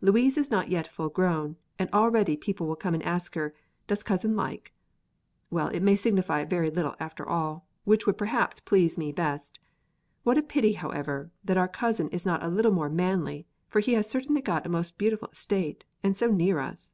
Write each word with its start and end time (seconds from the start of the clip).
Louise 0.00 0.36
is 0.36 0.50
not 0.50 0.68
yet 0.68 0.88
full 0.88 1.08
grown, 1.08 1.54
and 1.78 1.88
already 1.92 2.36
people 2.36 2.74
come 2.74 2.94
and 2.94 3.02
ask 3.04 3.36
her, 3.36 3.54
'Does 3.86 4.02
cousin 4.02 4.34
like?' 4.34 4.72
Well, 5.52 5.68
it 5.68 5.84
may 5.84 5.94
signify 5.94 6.44
very 6.44 6.68
little 6.68 6.96
after 6.98 7.24
all, 7.24 7.64
which 7.84 8.04
would 8.04 8.18
perhaps 8.18 8.60
please 8.60 8.98
me 8.98 9.12
best. 9.12 9.60
What 10.24 10.36
a 10.36 10.42
pity, 10.42 10.72
however, 10.72 11.30
that 11.44 11.56
our 11.58 11.68
cousin 11.68 12.08
is 12.08 12.26
not 12.26 12.42
a 12.42 12.48
little 12.48 12.72
more 12.72 12.90
manly; 12.90 13.46
for 13.68 13.78
he 13.78 13.92
has 13.92 14.10
certainly 14.10 14.42
got 14.42 14.66
a 14.66 14.68
most 14.68 14.98
beautiful 14.98 15.28
estate, 15.28 15.84
and 16.02 16.16
so 16.16 16.26
near 16.28 16.58
us." 16.58 16.90